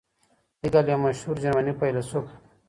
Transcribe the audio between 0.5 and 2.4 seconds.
هیګل یو مشهور جرمني فیلسوف و.